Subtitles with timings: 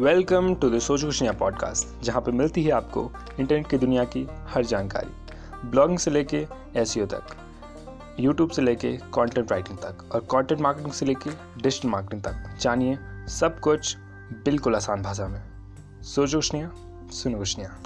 [0.00, 4.28] Welcome to the सोच कुशनिया podcast जहाँ पे मिलती है आपको इंटरनेट की दुनिया की
[4.48, 5.10] हर जानकारी
[5.68, 7.22] ब्लॉगिंग से लेके एस तक
[8.20, 11.30] यूट्यूब से लेके कंटेंट राइटिंग तक और कंटेंट मार्केटिंग से लेके
[11.62, 12.98] डिजिटल मार्केटिंग तक। जानिए
[13.28, 13.96] सब कुछ
[14.44, 15.42] बिल्कुल आसान भाषा में।
[16.02, 16.70] सोचो कुशनिया
[17.12, 17.82] सुनो खुशियाँ